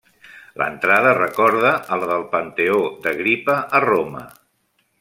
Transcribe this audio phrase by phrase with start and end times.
[0.59, 4.25] L'entrada recorda a la del Panteó d'Agripa a Roma.